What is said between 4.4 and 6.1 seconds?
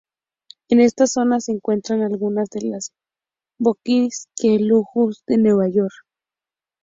más lujosas de Nueva York.